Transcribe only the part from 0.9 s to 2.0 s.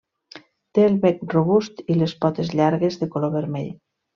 el bec robust i